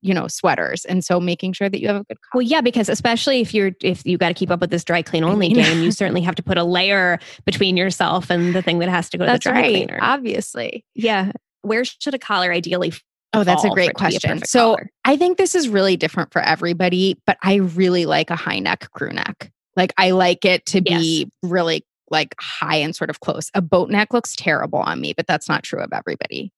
[0.00, 0.84] you know, sweaters.
[0.84, 3.72] And so making sure that you have a good Well, yeah, because especially if you're
[3.82, 6.34] if you got to keep up with this dry clean only game, you certainly have
[6.36, 9.44] to put a layer between yourself and the thing that has to go to That's
[9.44, 9.70] the dry right.
[9.86, 9.98] cleaner.
[10.00, 10.84] Obviously.
[10.94, 11.32] yeah.
[11.62, 12.92] Where should a collar ideally?
[13.34, 14.30] Oh, that's a great for it to be question.
[14.30, 14.90] perfect So collar?
[15.04, 18.90] I think this is really different for everybody, but I really like a high neck
[18.92, 19.52] crew neck.
[19.76, 23.50] Like I like it to be really like high and sort of close.
[23.54, 26.50] A boat neck looks terrible on me, but that's not true of everybody.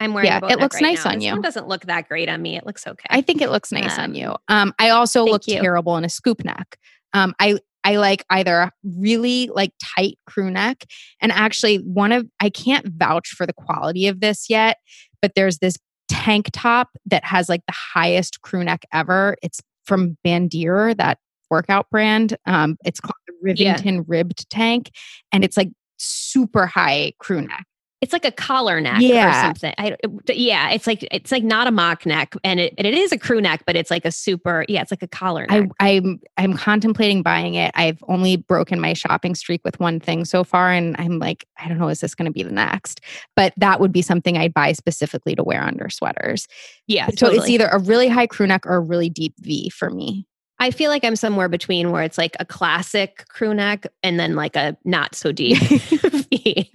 [0.00, 0.26] I'm wearing.
[0.28, 1.12] yeah, a boat it looks right nice now.
[1.12, 1.32] on This you.
[1.32, 2.56] one doesn't look that great on me.
[2.56, 3.06] It looks okay.
[3.08, 4.34] I think it looks nice Um, on you.
[4.48, 5.60] Um, I also look you.
[5.60, 6.76] terrible in a scoop neck.
[7.14, 10.84] Um, I I like either a really like tight crew neck,
[11.20, 14.78] and actually one of I can't vouch for the quality of this yet,
[15.20, 15.76] but there's this
[16.12, 19.36] tank top that has like the highest crew neck ever.
[19.42, 21.18] It's from Bandier, that
[21.50, 22.36] workout brand.
[22.46, 23.74] Um, it's called the Yeah.
[23.76, 24.90] Rivington Ribbed Tank,
[25.32, 27.66] and it's like super high crew neck.
[28.02, 29.30] It's like a collar neck Yeah.
[29.30, 29.72] or something.
[29.78, 33.12] I, it- yeah, it's like it's like not a mock neck, and it it is
[33.12, 34.66] a crew neck, but it's like a super.
[34.68, 35.70] Yeah, it's like a collar I, neck.
[35.80, 37.70] I'm I'm contemplating buying it.
[37.74, 41.68] I've only broken my shopping streak with one thing so far, and I'm like, I
[41.68, 43.00] don't know, is this going to be the next?
[43.36, 46.48] But that would be something I'd buy specifically to wear under sweaters.
[46.88, 49.90] yeah, So it's either a really high crew neck or a really deep V for
[49.90, 50.26] me.
[50.62, 54.36] I feel like I'm somewhere between where it's like a classic crew neck and then
[54.36, 56.70] like a not so deep V,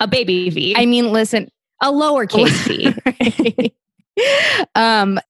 [0.00, 1.48] a baby V, I mean, listen,
[1.80, 2.96] a lowercase
[3.56, 3.72] V.
[4.74, 5.20] um,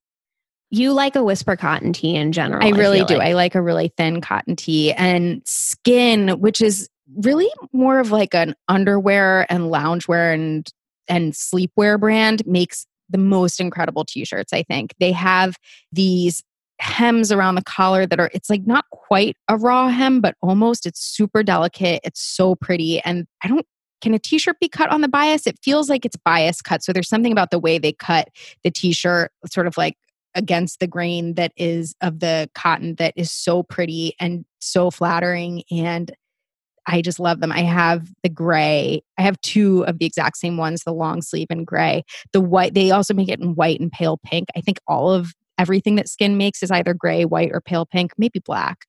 [0.71, 2.65] You like a whisper cotton tee in general.
[2.65, 3.17] I really feel do.
[3.19, 3.29] like.
[3.29, 8.35] I like a really thin cotton tee and skin, which is really more of like
[8.35, 10.67] an underwear and loungewear and
[11.09, 15.57] and sleepwear brand makes the most incredible t-shirts i think they have
[15.91, 16.43] these
[16.83, 20.85] hems around the collar that are it's like not quite a raw hem but almost
[20.85, 23.65] it's super delicate it's so pretty and i don't
[24.01, 26.93] can a t-shirt be cut on the bias it feels like it's bias cut so
[26.93, 28.29] there's something about the way they cut
[28.65, 29.97] the t-shirt sort of like
[30.35, 35.63] against the grain that is of the cotton that is so pretty and so flattering
[35.71, 36.11] and
[36.85, 37.53] I just love them.
[37.53, 39.03] I have the gray.
[39.17, 42.03] I have two of the exact same ones, the long sleeve and gray.
[42.33, 44.49] The white, they also make it in white and pale pink.
[44.57, 48.11] I think all of everything that skin makes is either gray, white, or pale pink,
[48.19, 48.87] maybe black.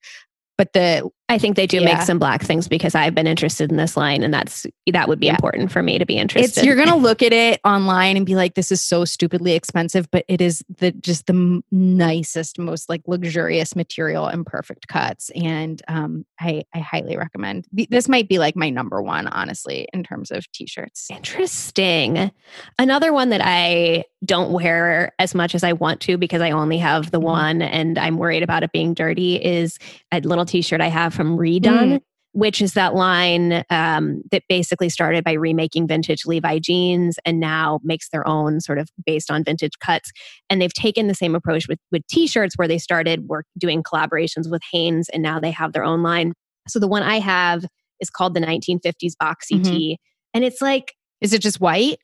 [0.57, 1.85] But the I think they do Yeah.
[1.85, 5.19] make some black things because I've been interested in this line, and that's that would
[5.19, 5.31] be Yeah.
[5.33, 6.57] important for me to be interested.
[6.59, 10.11] it's you're gonna look at it online and be like, this is so stupidly expensive,
[10.11, 15.31] but it is the just the nicest, most like luxurious material and perfect cuts.
[15.33, 17.65] And um, I I highly recommend.
[17.71, 21.07] This might be like my number one, honestly, in terms of t-shirts.
[21.09, 22.31] Interesting.
[22.77, 26.77] Another one that I don't wear as much as I want to because I only
[26.77, 27.23] have the Mhm.
[27.23, 29.77] one and I'm worried about it being dirty is
[30.11, 32.01] a little t shirt I have from Re/done, Mm.
[32.33, 37.79] which is that line um, that basically started by remaking vintage Levi jeans and now
[37.83, 40.11] makes their own sort of based on vintage cuts.
[40.49, 43.83] And they've taken the same approach with, with t shirts where they started work doing
[43.83, 46.33] collaborations with Hanes and now they have their own line.
[46.67, 47.65] So the one I have
[47.99, 49.69] is called the 1950s boxy Mhm.
[49.69, 49.97] tee.
[50.33, 51.99] And it's like, Is it just white?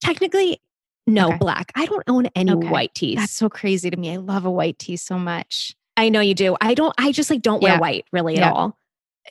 [0.00, 0.58] technically
[1.06, 1.38] no Okay.
[1.38, 2.68] black i don't own any Okay.
[2.68, 4.12] white tees That's so crazy to me.
[4.12, 5.74] I love a white tee so much.
[6.02, 7.80] I know you do i don't i just like don't wear Yeah.
[7.80, 8.48] white really Yeah.
[8.48, 8.78] at all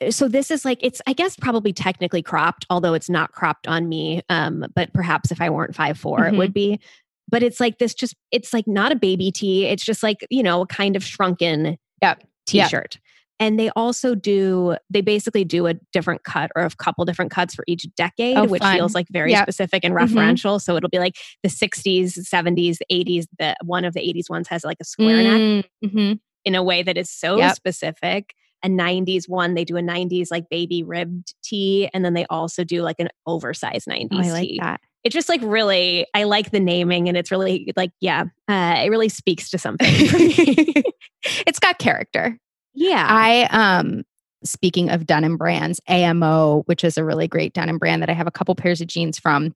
[0.00, 3.66] Uh, so this is like it's i guess probably technically cropped although it's not cropped
[3.68, 6.32] on me um but perhaps if i weren't five four, Mhm.
[6.32, 6.80] it would be
[7.28, 10.42] but it's like this just it's like not a baby tee it's just like you
[10.42, 12.18] know a kind of shrunken Yep.
[12.50, 12.68] Yep.
[12.68, 12.98] t-shirt
[13.40, 17.54] and they also do they basically do a different cut or a couple different cuts
[17.54, 18.76] for each decade Oh, which fun.
[18.76, 19.44] feels like very Yep.
[19.44, 20.00] specific and Mhm.
[20.06, 24.48] referential so it'll be like the 60s 70s 80s the one of the 80s ones
[24.48, 26.12] has like a square neck Mm-hmm.
[26.44, 27.54] In a way that is so Yep.
[27.56, 32.24] specific a 90s one they do a 90s like baby ribbed tee and then they
[32.30, 34.80] also do like an oversized 90s Oh, I like tee that.
[35.02, 38.88] it's just like really i like the naming and it's really like yeah uh, it
[38.88, 40.84] really speaks to something for me.
[41.46, 42.38] it's got character.
[42.74, 44.04] yeah I um
[44.44, 48.26] speaking of denim brands, AMO, which is a really great denim brand that I have
[48.26, 49.52] a couple pairs of jeans from.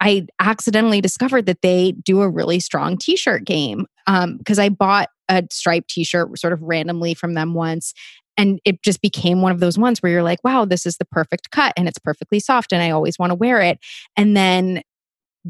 [0.00, 3.86] I accidentally discovered that they do a really strong t-shirt game.
[4.08, 7.94] Um because I bought a striped t-shirt sort of randomly from them once
[8.36, 11.04] and it just became one of those ones where you're like, wow, this is the
[11.04, 13.78] perfect cut and it's perfectly soft and I always want to wear it.
[14.16, 14.82] And then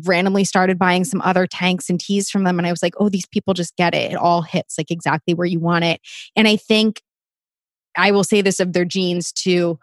[0.04, 3.08] randomly started buying some other tanks and tees from them and I was like, oh,
[3.08, 4.12] these people just get it.
[4.12, 6.00] It all hits like exactly where you want it.
[6.36, 7.00] And I think
[7.96, 9.78] I will say this of their jeans too.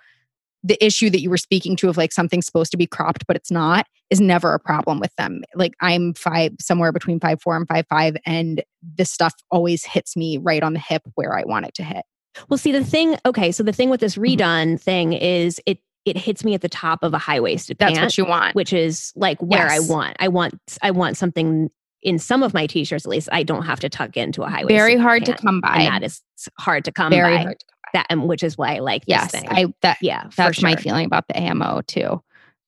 [0.63, 3.36] The issue that you were speaking to of like something's supposed to be cropped, but
[3.36, 5.41] it's not, is never a problem with them.
[5.56, 10.15] Like I'm five, somewhere between five four and five five, and this stuff always hits
[10.15, 12.04] me right on the hip where I want it to hit.
[12.47, 13.17] Well, see the thing.
[13.26, 14.21] Okay, so the thing with this Mhm.
[14.21, 17.93] Re/done thing is it it hits me at the top of a high waisted That's
[17.93, 18.56] pant, what you want.
[18.56, 20.15] which is like where I want.
[20.19, 21.69] I want I want something
[22.02, 23.30] in some of my t-shirts at least.
[23.32, 25.76] I don't have to tuck into a high Very hard to come by.
[25.82, 26.22] and that is
[26.60, 27.44] hard to come Very by.
[27.44, 28.00] hard to come by.
[28.00, 29.50] That and which is why I like Yes, this thing.
[29.52, 32.22] I that yeah, for that's my feeling about the AMO too.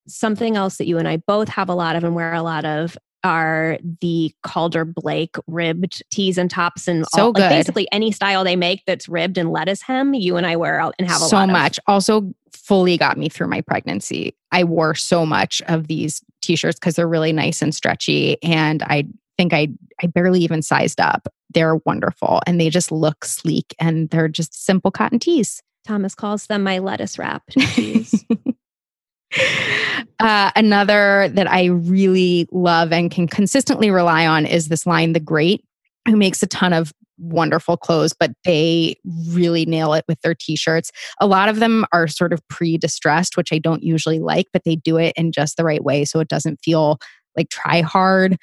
[0.07, 2.65] Something else that you and I both have a lot of and wear a lot
[2.65, 8.11] of are the Calder Blake ribbed tees and tops and So all, like basically any
[8.11, 10.13] style they make that's ribbed and lettuce hem.
[10.13, 11.53] You and I wear out and have a so lot of.
[11.53, 11.79] much.
[11.87, 14.35] Also, fully got me through my pregnancy.
[14.51, 19.05] I wore so much of these t-shirts because they're really nice and stretchy, and I
[19.37, 19.69] think I
[20.01, 21.27] I barely even sized up.
[21.53, 25.61] They're wonderful, and they just look sleek, and they're just simple cotton tees.
[25.85, 28.25] Thomas calls them my lettuce wrap tees.
[30.19, 35.19] uh, another that I really love and can consistently rely on is this line, The
[35.19, 35.63] Great,
[36.07, 38.95] who makes a ton of wonderful clothes, but they
[39.29, 40.91] really nail it with their t shirts.
[41.19, 44.63] A lot of them are sort of pre distressed, which I don't usually like, but
[44.63, 46.99] they do it in just the right way so it doesn't feel
[47.35, 48.37] like try hard.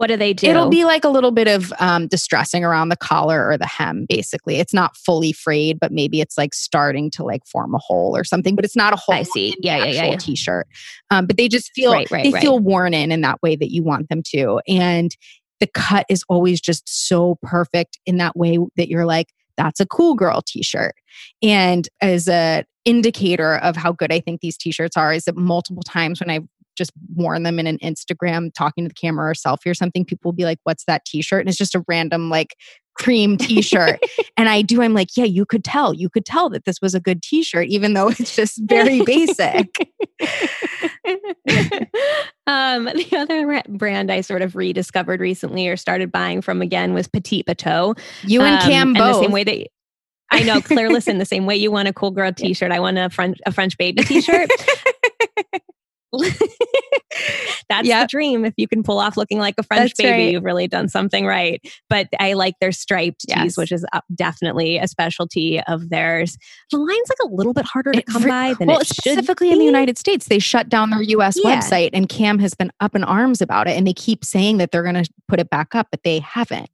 [0.00, 0.46] What do they do?
[0.46, 4.06] It'll be like a little bit of um, distressing around the collar or the hem,
[4.08, 4.56] basically.
[4.56, 8.24] It's not fully frayed, but maybe it's like starting to like form a hole or
[8.24, 8.56] something.
[8.56, 9.14] But it's not a hole.
[9.14, 9.54] I see.
[9.60, 10.16] Yeah, yeah, yeah, yeah.
[10.16, 10.66] T-shirt.
[11.10, 12.40] Um, but they just feel Right, right, they right.
[12.40, 15.14] feel worn in in that way that you want them to, and
[15.58, 19.26] the cut is always just so perfect in that way that you're like,
[19.58, 20.94] that's a cool girl T-shirt.
[21.42, 25.82] And as a indicator of how good I think these T-shirts are, is that multiple
[25.82, 29.66] times when I've just worn them in an Instagram talking to the camera or selfie
[29.66, 31.40] or something, people will be like, What's that t shirt?
[31.40, 32.54] And it's just a random, like,
[32.94, 33.98] cream t-shirt
[34.36, 36.94] and i do i'm like yeah you could tell you could tell that this was
[36.94, 39.68] a good t-shirt even though it's just very basic
[42.46, 47.08] um, the other brand I sort of rediscovered recently or started buying from again was
[47.08, 47.94] Petit Bateau.
[48.22, 49.02] You and Cam um, both.
[49.02, 49.66] And the same way that
[50.32, 50.90] I know, Claire.
[50.90, 53.52] listen, the same way you want a cool girl T-shirt, I want a French a
[53.52, 54.50] French baby T-shirt.
[57.68, 58.04] That's yep.
[58.04, 58.44] the dream.
[58.44, 60.32] If you can pull off looking like a French That's baby, right.
[60.32, 61.60] you've really done something right.
[61.88, 63.42] But I like their striped yes.
[63.42, 66.36] tees, which is uh, definitely a specialty of theirs.
[66.70, 69.58] The line's like a little bit harder to come by than well, it specifically in
[69.58, 70.26] the United States.
[70.26, 71.38] They shut down their U.S.
[71.42, 71.60] Yeah.
[71.60, 74.72] website, and Cam has been up in arms about it, and they keep saying that
[74.72, 76.70] they're going to put it back up, but they haven't.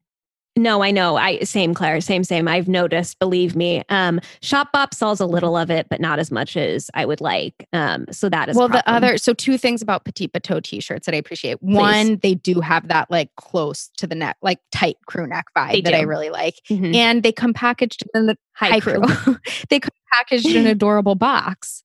[0.57, 1.17] No, I know.
[1.17, 2.49] I same Claire, same same.
[2.49, 3.19] I've noticed.
[3.19, 3.83] Believe me.
[3.91, 7.69] Um, Shopbop sells a little of it, but not as much as I would like.
[7.75, 8.69] Um, so that is well.
[8.69, 11.61] The other so two things about Petit Bateau t-shirts that I appreciate.
[11.61, 11.77] Please.
[11.77, 15.73] One, they do have that like close to the neck, like tight crew neck vibe
[15.73, 15.97] they that do.
[15.97, 16.95] I really like, mm-hmm.
[16.95, 19.03] and they come packaged in the high, high crew.
[19.03, 19.37] crew.
[19.69, 21.83] they come packaged in an adorable box.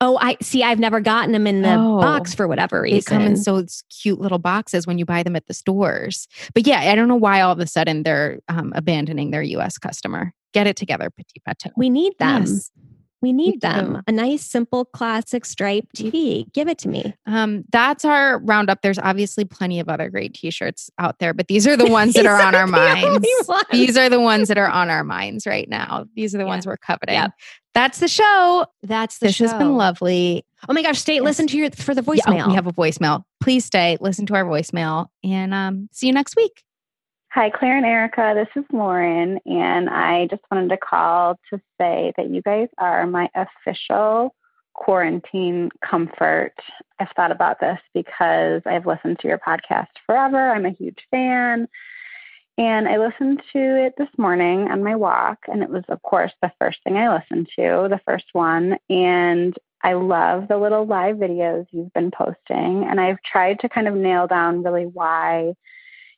[0.00, 0.62] Oh, I see.
[0.62, 2.98] I've never gotten them in the oh, box for whatever reason.
[2.98, 6.28] They come in so cute little boxes when you buy them at the stores.
[6.52, 9.78] But yeah, I don't know why all of a sudden they're um, abandoning their U.S.
[9.78, 10.34] customer.
[10.52, 11.70] Get it together, Petit Bateau.
[11.76, 12.42] We need them.
[12.42, 12.70] Yes.
[13.22, 14.02] We need them.
[14.06, 16.46] A nice, simple, classic striped tee.
[16.52, 17.14] Give it to me.
[17.26, 18.82] Um, that's our roundup.
[18.82, 22.26] There's obviously plenty of other great t-shirts out there, but these are the ones that
[22.26, 23.26] are on our minds.
[23.72, 26.06] These are the ones that are on our minds right now.
[26.14, 26.48] These are the yeah.
[26.48, 27.14] ones we're coveting.
[27.14, 27.32] Yep.
[27.74, 28.66] That's the show.
[28.82, 29.44] That's the this show.
[29.44, 30.44] has been lovely.
[30.68, 31.22] Oh my gosh, stay yes.
[31.22, 32.36] listen to your for the voicemail.
[32.36, 33.24] Yeah, oh, we have a voicemail.
[33.40, 36.62] Please stay, listen to our voicemail, and um, see you next week.
[37.36, 38.32] Hi, Claire and Erica.
[38.34, 43.06] This is Lauren, and I just wanted to call to say that you guys are
[43.06, 44.34] my official
[44.72, 46.54] quarantine comfort.
[46.98, 50.50] I've thought about this because I've listened to your podcast forever.
[50.50, 51.68] I'm a huge fan.
[52.56, 56.32] And I listened to it this morning on my walk, and it was, of course,
[56.40, 58.78] the first thing I listened to, the first one.
[58.88, 62.86] And I love the little live videos you've been posting.
[62.88, 65.52] And I've tried to kind of nail down really why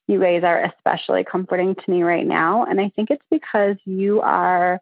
[0.08, 2.64] you guys are especially comforting to me right now.
[2.64, 4.80] And I think it's because you are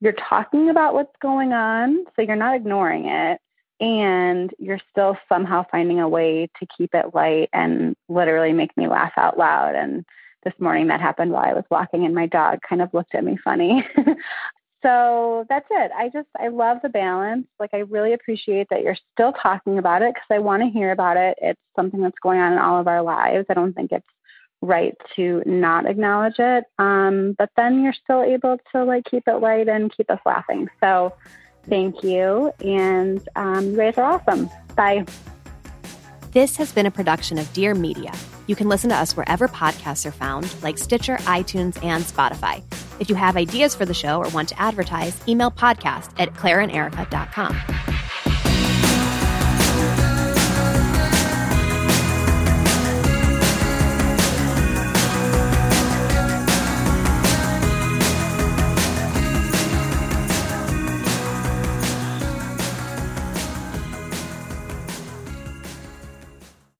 [0.00, 3.40] you're talking about what's going on, so you're not ignoring it,
[3.80, 8.86] and you're still somehow finding a way to keep it light and literally make me
[8.86, 9.74] laugh out loud.
[9.74, 10.04] And
[10.44, 13.24] this morning that happened while I was walking, and my dog kind of looked at
[13.24, 13.84] me funny.
[14.84, 15.90] so that's it.
[15.96, 17.48] I just, I love the balance.
[17.58, 20.92] Like, I really appreciate that you're still talking about it because I want to hear
[20.92, 21.36] about it.
[21.42, 23.46] It's something that's going on in all of our lives.
[23.50, 24.06] I don't think it's
[24.60, 26.64] right to not acknowledge it.
[26.78, 30.68] Um, but then you're still able to like keep it light and keep us laughing.
[30.80, 31.14] So
[31.68, 32.52] thank you.
[32.60, 34.50] And um, you guys are awesome.
[34.74, 35.04] Bye.
[36.32, 38.12] This has been a production of Dear Media.
[38.46, 42.62] You can listen to us wherever podcasts are found, like Stitcher, iTunes, and Spotify.
[43.00, 47.97] If you have ideas for the show or want to advertise, email podcast at claireanderica.com.